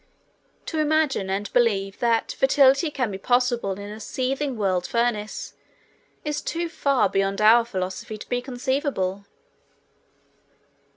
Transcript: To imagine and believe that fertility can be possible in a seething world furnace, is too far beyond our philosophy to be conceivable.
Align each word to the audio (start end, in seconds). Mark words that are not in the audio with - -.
To 0.65 0.79
imagine 0.79 1.29
and 1.29 1.53
believe 1.53 1.99
that 1.99 2.31
fertility 2.31 2.89
can 2.89 3.11
be 3.11 3.19
possible 3.19 3.73
in 3.73 3.91
a 3.91 3.99
seething 3.99 4.57
world 4.57 4.87
furnace, 4.87 5.53
is 6.25 6.41
too 6.41 6.69
far 6.69 7.07
beyond 7.07 7.39
our 7.39 7.63
philosophy 7.65 8.17
to 8.17 8.27
be 8.27 8.41
conceivable. 8.41 9.25